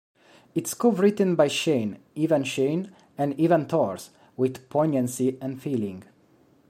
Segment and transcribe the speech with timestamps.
[0.55, 6.03] It's co-written by Shane, Ivan Shane and Ivan Tors with poignancy and feeling.